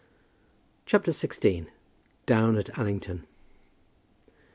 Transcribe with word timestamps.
CHAPTER 0.87 1.11
XVI. 1.11 1.67
DOWN 2.25 2.57
AT 2.57 2.75
ALLINGTON. 2.75 3.27